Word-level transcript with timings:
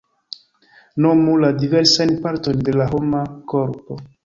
Nomu 1.07 1.35
la 1.43 1.51
diversajn 1.65 2.15
partojn 2.25 2.67
de 2.71 2.77
la 2.81 2.91
homa 2.97 3.23
korpo. 3.55 4.03